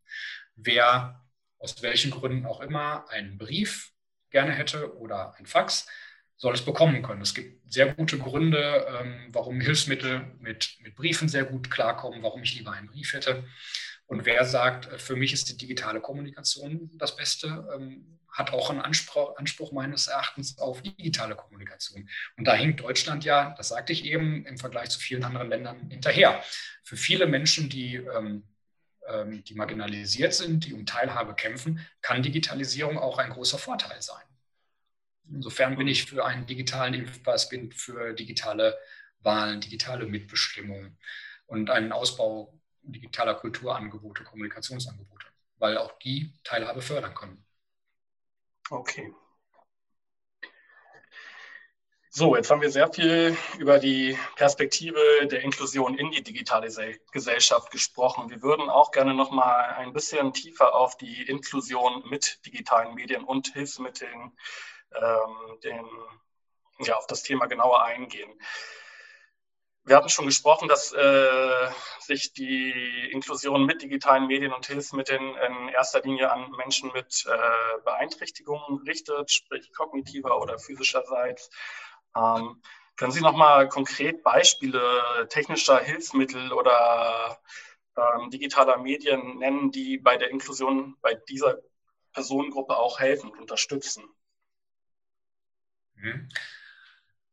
[0.55, 1.23] Wer
[1.59, 3.91] aus welchen Gründen auch immer einen Brief
[4.29, 5.87] gerne hätte oder ein Fax,
[6.37, 7.21] soll es bekommen können.
[7.21, 12.43] Es gibt sehr gute Gründe, ähm, warum Hilfsmittel mit, mit Briefen sehr gut klarkommen, warum
[12.43, 13.43] ich lieber einen Brief hätte.
[14.05, 18.69] Und wer sagt, äh, für mich ist die digitale Kommunikation das Beste, ähm, hat auch
[18.69, 22.07] einen Anspruch, Anspruch meines Erachtens auf digitale Kommunikation.
[22.37, 25.89] Und da hinkt Deutschland ja, das sagte ich eben, im Vergleich zu vielen anderen Ländern
[25.89, 26.43] hinterher.
[26.83, 28.43] Für viele Menschen, die, ähm,
[29.43, 34.26] die marginalisiert sind, die um Teilhabe kämpfen, kann Digitalisierung auch ein großer Vorteil sein.
[35.31, 38.77] Insofern bin ich für einen digitalen Impfpass, bin für digitale
[39.19, 40.97] Wahlen, digitale Mitbestimmung
[41.47, 47.45] und einen Ausbau digitaler Kulturangebote, Kommunikationsangebote, weil auch die Teilhabe fördern können.
[48.69, 49.13] Okay.
[52.09, 56.67] So, jetzt haben wir sehr viel über die Perspektive der Inklusion in die digitale
[57.11, 58.31] Gesellschaft gesprochen.
[58.31, 63.23] Wir würden auch gerne noch mal ein bisschen tiefer auf die Inklusion mit digitalen Medien
[63.23, 64.35] und Hilfsmitteln
[64.95, 65.85] ähm, den,
[66.79, 68.31] ja, auf das Thema genauer eingehen.
[69.83, 71.69] Wir hatten schon gesprochen, dass äh,
[72.01, 77.81] sich die Inklusion mit digitalen Medien und Hilfsmitteln in erster Linie an Menschen mit äh,
[77.85, 81.49] Beeinträchtigungen richtet, sprich kognitiver oder physischerseits.
[82.17, 82.61] Ähm,
[82.97, 87.39] können Sie noch mal konkret Beispiele technischer Hilfsmittel oder
[87.95, 91.59] ähm, digitaler Medien nennen, die bei der Inklusion bei dieser
[92.11, 94.03] Personengruppe auch helfen und unterstützen?
[95.97, 96.29] Mhm.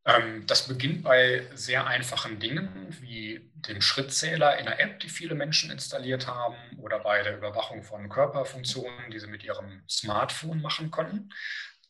[0.07, 5.35] Ähm, das beginnt bei sehr einfachen Dingen wie dem Schrittzähler in der App, die viele
[5.35, 10.91] Menschen installiert haben, oder bei der Überwachung von Körperfunktionen, die sie mit ihrem Smartphone machen
[10.91, 11.31] konnten.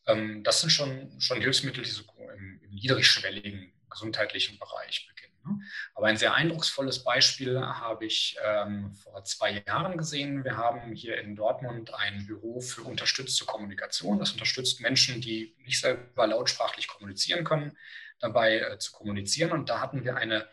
[0.07, 2.05] Ähm, das sind schon, schon Hilfsmittel, die so
[2.37, 5.34] im, im niedrigschwelligen gesundheitlichen Bereich beginnen.
[5.45, 5.61] Ne?
[5.95, 10.45] Aber ein sehr eindrucksvolles Beispiel habe ich ähm, vor zwei Jahren gesehen.
[10.45, 14.19] Wir haben hier in Dortmund ein Büro für unterstützte Kommunikation.
[14.19, 17.77] Das unterstützt Menschen, die nicht selber lautsprachlich kommunizieren können,
[18.19, 19.53] dabei äh, zu kommunizieren.
[19.53, 20.47] Und da hatten wir eine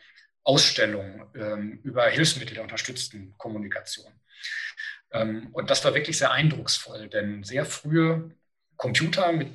[0.43, 4.11] Ausstellung ähm, über Hilfsmittel der unterstützten Kommunikation.
[5.11, 8.31] Ähm, und das war wirklich sehr eindrucksvoll, denn sehr frühe
[8.75, 9.49] Computer mit,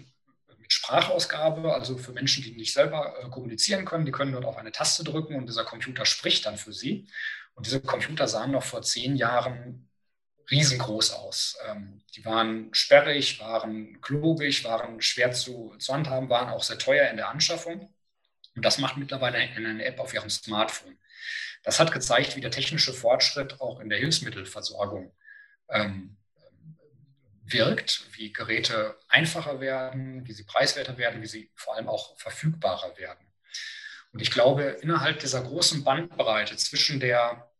[0.66, 4.56] mit Sprachausgabe, also für Menschen, die nicht selber äh, kommunizieren können, die können dort auf
[4.56, 7.06] eine Taste drücken und dieser Computer spricht dann für sie.
[7.54, 9.88] Und diese Computer sahen noch vor zehn Jahren
[10.50, 11.56] riesengroß aus.
[11.68, 17.08] Ähm, die waren sperrig, waren klobig, waren schwer zu, zu handhaben, waren auch sehr teuer
[17.10, 17.94] in der Anschaffung.
[18.56, 20.98] Und das macht mittlerweile eine App auf Ihrem Smartphone.
[21.62, 25.14] Das hat gezeigt, wie der technische Fortschritt auch in der Hilfsmittelversorgung
[25.68, 26.16] ähm,
[27.46, 32.96] wirkt, wie Geräte einfacher werden, wie sie preiswerter werden, wie sie vor allem auch verfügbarer
[32.98, 33.26] werden.
[34.12, 37.50] Und ich glaube, innerhalb dieser großen Bandbreite zwischen der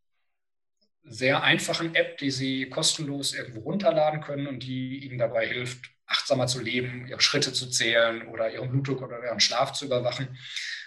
[1.09, 6.47] sehr einfachen App, die Sie kostenlos irgendwo runterladen können und die Ihnen dabei hilft, achtsamer
[6.47, 10.37] zu leben, Ihre Schritte zu zählen oder Ihren Blutdruck oder Ihren Schlaf zu überwachen,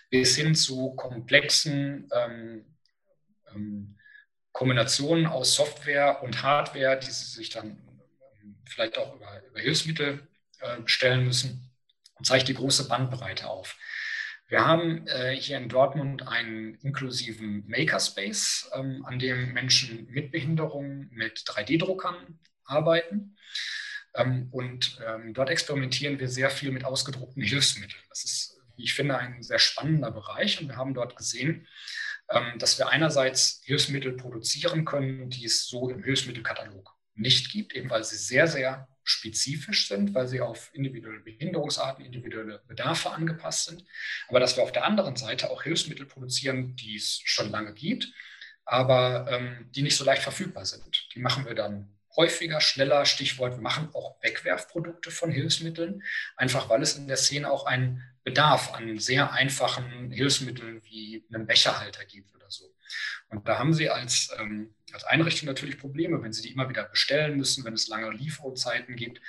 [0.10, 2.66] bis hin zu komplexen ähm,
[3.54, 3.98] ähm,
[4.52, 7.78] Kombinationen aus Software und Hardware, die Sie sich dann
[8.70, 10.28] vielleicht auch über, über Hilfsmittel
[10.60, 11.70] äh, bestellen müssen
[12.16, 13.78] und zeigt die große Bandbreite auf.
[14.48, 21.10] Wir haben äh, hier in Dortmund einen inklusiven Makerspace, ähm, an dem Menschen mit Behinderungen
[21.12, 23.38] mit 3D-Druckern arbeiten.
[24.16, 28.02] Ähm, und ähm, dort experimentieren wir sehr viel mit ausgedruckten Hilfsmitteln.
[28.10, 30.60] Das ist, wie ich finde, ein sehr spannender Bereich.
[30.60, 31.68] Und wir haben dort gesehen,
[32.32, 37.90] ähm, dass wir einerseits Hilfsmittel produzieren können, die es so im Hilfsmittelkatalog nicht gibt, eben
[37.90, 43.84] weil sie sehr, sehr spezifisch sind, weil sie auf individuelle Behinderungsarten, individuelle Bedarfe angepasst sind.
[44.28, 48.08] Aber dass wir auf der anderen Seite auch Hilfsmittel produzieren, die es schon lange gibt,
[48.66, 51.08] aber ähm, die nicht so leicht verfügbar sind.
[51.16, 53.06] Die machen wir dann häufiger, schneller.
[53.06, 56.04] Stichwort, wir machen auch Wegwerfprodukte von Hilfsmitteln,
[56.36, 61.48] einfach weil es in der Szene auch einen Bedarf an sehr einfachen Hilfsmitteln wie einem
[61.48, 62.39] Becherhalter gibt.
[63.30, 66.84] Und da haben Sie als, ähm, als Einrichtung natürlich Probleme, wenn Sie die immer wieder
[66.84, 69.22] bestellen müssen, wenn es lange Lieferzeiten gibt.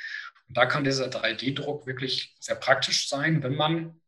[0.48, 4.00] Und da kann dieser 3D-Druck wirklich sehr praktisch sein, wenn man,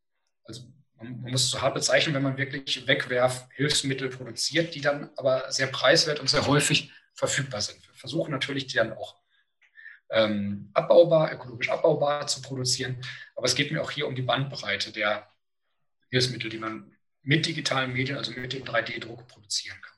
[0.45, 0.63] also
[0.97, 5.67] man muss es so hart bezeichnen, wenn man wirklich Wegwerfhilfsmittel produziert, die dann aber sehr
[5.67, 7.87] preiswert und sehr häufig verfügbar sind.
[7.87, 9.17] Wir versuchen natürlich, die dann auch
[10.11, 13.01] ähm, abbaubar, ökologisch abbaubar zu produzieren.
[13.35, 15.29] Aber es geht mir auch hier um die Bandbreite der
[16.11, 16.92] Hilfsmittel, die man
[17.23, 19.92] mit digitalen Medien, also mit dem 3D-Druck produzieren kann.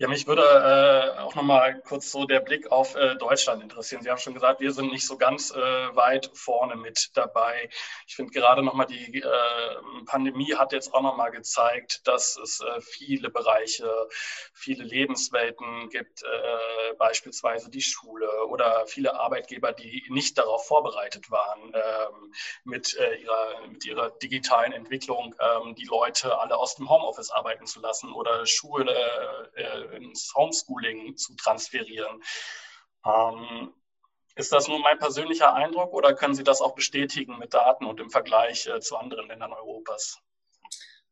[0.00, 4.00] Ja, mich würde äh, auch nochmal kurz so der Blick auf äh, Deutschland interessieren.
[4.00, 5.58] Sie haben schon gesagt, wir sind nicht so ganz äh,
[5.94, 7.68] weit vorne mit dabei.
[8.06, 12.80] Ich finde gerade nochmal die äh, Pandemie hat jetzt auch nochmal gezeigt, dass es äh,
[12.80, 14.08] viele Bereiche,
[14.54, 21.74] viele Lebenswelten gibt, äh, beispielsweise die Schule oder viele Arbeitgeber, die nicht darauf vorbereitet waren,
[21.74, 22.32] ähm,
[22.64, 27.80] mit, ihrer, mit ihrer digitalen Entwicklung ähm, die Leute alle aus dem Homeoffice arbeiten zu
[27.80, 28.96] lassen oder Schule
[29.92, 32.22] ins Homeschooling zu transferieren.
[33.04, 33.72] Ähm,
[34.36, 38.00] ist das nur mein persönlicher Eindruck oder können Sie das auch bestätigen mit Daten und
[38.00, 40.18] im Vergleich äh, zu anderen Ländern Europas?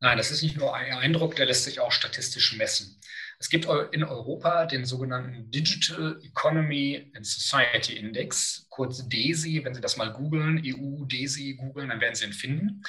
[0.01, 3.01] Nein, das ist nicht nur ein Eindruck, der lässt sich auch statistisch messen.
[3.41, 9.64] Es gibt in Europa den sogenannten Digital Economy and Society Index, kurz DESI.
[9.64, 12.83] Wenn Sie das mal googeln, EU DESI googeln, dann werden Sie ihn finden.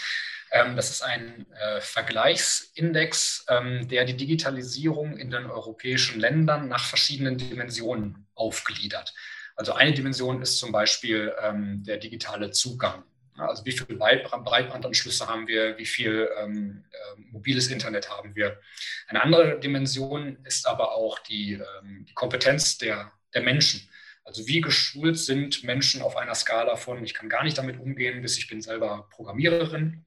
[0.52, 6.86] Ähm, das ist ein äh, Vergleichsindex, ähm, der die Digitalisierung in den europäischen Ländern nach
[6.86, 9.14] verschiedenen Dimensionen aufgliedert.
[9.56, 13.04] Also eine Dimension ist zum Beispiel ähm, der digitale Zugang.
[13.36, 18.60] Also wie viele Breitbandanschlüsse haben wir, wie viel ähm, äh, mobiles Internet haben wir.
[19.08, 23.90] Eine andere Dimension ist aber auch die, ähm, die Kompetenz der, der Menschen.
[24.24, 28.22] Also wie geschult sind Menschen auf einer Skala von, ich kann gar nicht damit umgehen,
[28.22, 30.06] bis ich bin selber Programmiererin.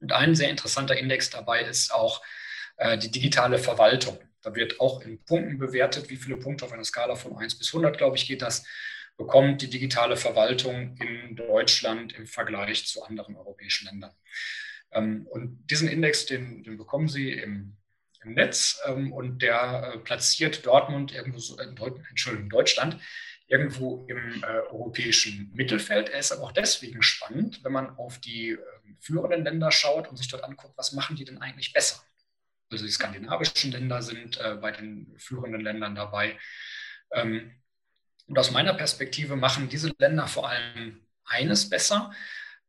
[0.00, 2.22] Und ein sehr interessanter Index dabei ist auch
[2.76, 4.18] äh, die digitale Verwaltung.
[4.42, 7.68] Da wird auch in Punkten bewertet, wie viele Punkte auf einer Skala von 1 bis
[7.68, 8.64] 100, glaube ich, geht das,
[9.16, 14.12] bekommt die digitale Verwaltung in Deutschland im Vergleich zu anderen europäischen Ländern.
[14.92, 17.76] Ähm, und diesen Index, den, den bekommen Sie im,
[18.22, 21.66] im Netz ähm, und der äh, platziert Dortmund irgendwo so, äh,
[22.10, 22.98] Entschuldigung, Deutschland
[23.48, 26.08] irgendwo im äh, europäischen Mittelfeld.
[26.08, 28.58] Er ist aber auch deswegen spannend, wenn man auf die
[29.00, 32.02] führenden Länder schaut und sich dort anguckt, was machen die denn eigentlich besser.
[32.70, 36.38] Also die skandinavischen Länder sind äh, bei den führenden Ländern dabei.
[37.12, 37.52] Ähm,
[38.26, 42.12] und aus meiner Perspektive machen diese Länder vor allem eines besser,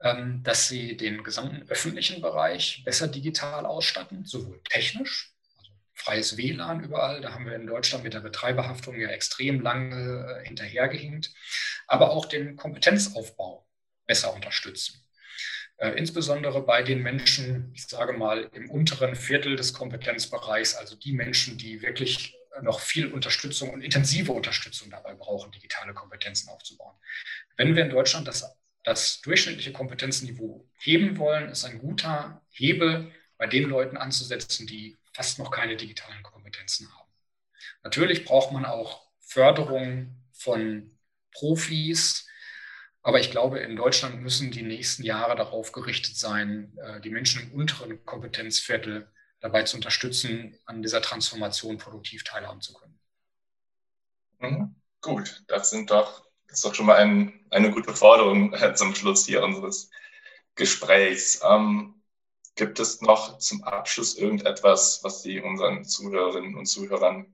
[0.01, 5.33] ähm, dass sie den gesamten öffentlichen Bereich besser digital ausstatten, sowohl technisch,
[5.97, 10.47] freies WLAN überall, da haben wir in Deutschland mit der Betreiberhaftung ja extrem lange äh,
[10.47, 11.33] hinterhergehinkt,
[11.87, 13.67] aber auch den Kompetenzaufbau
[14.05, 15.03] besser unterstützen.
[15.77, 21.13] Äh, insbesondere bei den Menschen, ich sage mal, im unteren Viertel des Kompetenzbereichs, also die
[21.13, 26.95] Menschen, die wirklich noch viel Unterstützung und intensive Unterstützung dabei brauchen, digitale Kompetenzen aufzubauen.
[27.55, 33.47] Wenn wir in Deutschland das, das durchschnittliche Kompetenzniveau heben wollen, ist ein guter Hebel bei
[33.47, 37.09] den Leuten anzusetzen, die fast noch keine digitalen Kompetenzen haben.
[37.81, 40.95] Natürlich braucht man auch Förderung von
[41.31, 42.27] Profis,
[43.01, 47.41] aber ich glaube, in Deutschland müssen die nächsten Jahre darauf gerichtet sein, äh, die Menschen
[47.41, 52.99] im unteren Kompetenzviertel dabei zu unterstützen, an dieser Transformation produktiv teilhaben zu können.
[54.37, 54.75] Mhm.
[55.01, 58.93] Gut, das sind doch, das ist doch schon mal ein, eine gute Forderung äh, zum
[58.93, 59.89] Schluss hier unseres
[60.53, 61.41] Gesprächs.
[61.43, 61.96] Ähm,
[62.57, 67.33] gibt es noch zum Abschluss irgendetwas, was Sie unseren Zuhörerinnen und Zuhörern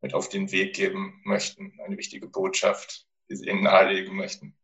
[0.00, 1.78] mit auf den Weg geben möchten?
[1.84, 4.56] Eine wichtige Botschaft, die Sie ihnen nahelegen möchten?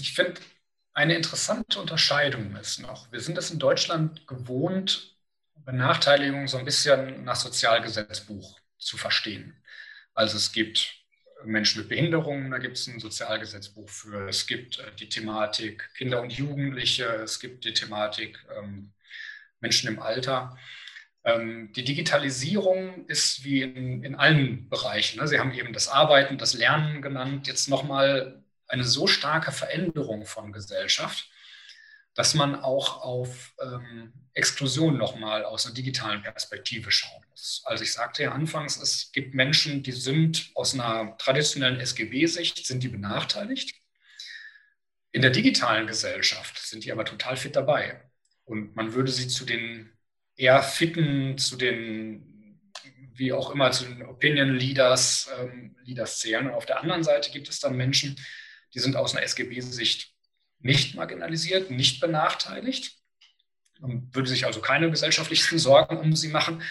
[0.00, 0.40] Ich finde,
[0.92, 5.16] eine interessante Unterscheidung ist noch, wir sind es in Deutschland gewohnt,
[5.56, 9.62] Benachteiligung so ein bisschen nach Sozialgesetzbuch zu verstehen.
[10.12, 11.03] Also es gibt
[11.44, 14.28] Menschen mit Behinderungen, da gibt es ein Sozialgesetzbuch für.
[14.28, 18.92] Es gibt äh, die Thematik Kinder und Jugendliche, es gibt die Thematik ähm,
[19.60, 20.56] Menschen im Alter.
[21.24, 25.20] Ähm, die Digitalisierung ist wie in, in allen Bereichen.
[25.20, 25.28] Ne?
[25.28, 30.52] Sie haben eben das Arbeiten, das Lernen genannt, jetzt nochmal eine so starke Veränderung von
[30.52, 31.30] Gesellschaft,
[32.14, 37.62] dass man auch auf ähm, Exklusion nochmal aus einer digitalen Perspektive schauen muss.
[37.64, 42.82] Also ich sagte ja anfangs, es gibt Menschen, die sind aus einer traditionellen SGB-Sicht, sind
[42.82, 43.74] die benachteiligt.
[45.10, 48.00] In der digitalen Gesellschaft sind die aber total fit dabei.
[48.44, 49.92] Und man würde sie zu den
[50.36, 52.60] eher fitten, zu den,
[53.14, 56.46] wie auch immer, zu den Opinion Leaders, ähm, Leaders zählen.
[56.46, 58.16] Und auf der anderen Seite gibt es dann Menschen,
[58.74, 60.13] die sind aus einer SGB-Sicht
[60.64, 62.96] nicht marginalisiert, nicht benachteiligt
[63.80, 66.62] und würde sich also keine gesellschaftlichen Sorgen um sie machen.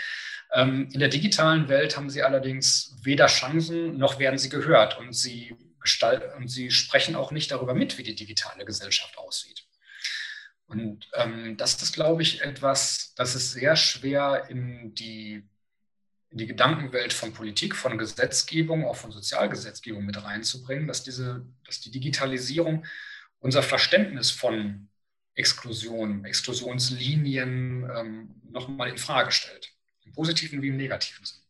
[0.52, 5.14] Ähm, in der digitalen Welt haben sie allerdings weder Chancen noch werden sie gehört und
[5.14, 5.56] sie,
[6.38, 9.64] und sie sprechen auch nicht darüber mit, wie die digitale Gesellschaft aussieht.
[10.66, 15.48] Und ähm, das ist, glaube ich, etwas, das ist sehr schwer in die
[16.32, 21.80] in die Gedankenwelt von Politik, von Gesetzgebung, auch von Sozialgesetzgebung mit reinzubringen, dass, diese, dass
[21.80, 22.88] die Digitalisierung
[23.44, 24.90] unser Verständnis von
[25.36, 29.72] Exklusion, Exklusionslinien ähm, nochmal in Frage stellt.
[30.06, 31.42] Im positiven wie im negativen Sinn.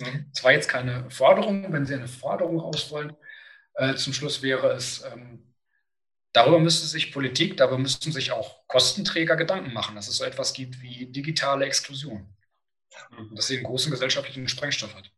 [0.00, 0.26] Mhm.
[0.32, 3.16] Es war jetzt keine Forderung, wenn Sie eine Forderung raus wollen.
[3.74, 5.54] Äh, zum Schluss wäre es, ähm,
[6.32, 10.52] darüber müsste sich Politik, darüber müssten sich auch Kostenträger Gedanken machen, dass es so etwas
[10.52, 12.34] gibt wie digitale Exklusion.
[13.10, 13.34] Mhm.
[13.34, 15.10] dass sie einen großen gesellschaftlichen Sprengstoff hat.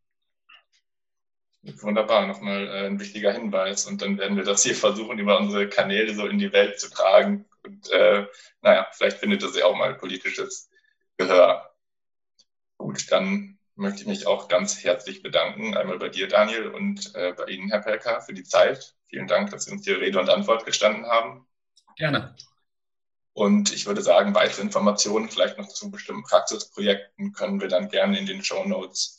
[1.81, 3.87] Wunderbar, nochmal äh, ein wichtiger Hinweis.
[3.87, 6.91] Und dann werden wir das hier versuchen, über unsere Kanäle so in die Welt zu
[6.91, 7.45] tragen.
[7.65, 8.27] Und äh,
[8.63, 10.71] naja, vielleicht findet das ja auch mal politisches
[11.17, 11.75] Gehör.
[12.79, 15.77] Gut, dann möchte ich mich auch ganz herzlich bedanken.
[15.77, 18.95] Einmal bei dir, Daniel, und äh, bei Ihnen, Herr Pelker, für die Zeit.
[19.09, 21.47] Vielen Dank, dass Sie uns hier Rede und Antwort gestanden haben.
[21.97, 22.35] Gerne.
[23.33, 28.19] Und ich würde sagen, weitere Informationen vielleicht noch zu bestimmten Praxisprojekten können wir dann gerne
[28.19, 29.16] in den Show Notes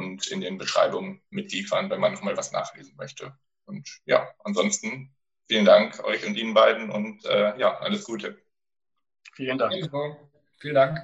[0.00, 3.36] und in den Beschreibungen mitliefern, wenn man nochmal was nachlesen möchte.
[3.66, 5.14] Und ja, ansonsten
[5.46, 8.40] vielen Dank euch und Ihnen beiden und äh, ja, alles Gute.
[9.34, 9.72] Vielen Dank.
[10.58, 10.98] Vielen Dank.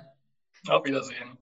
[0.68, 1.38] Auf Wiedersehen.